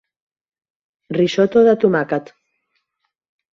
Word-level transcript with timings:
Risotto 1.19 1.63
de 1.69 1.77
tomàquet. 1.85 2.35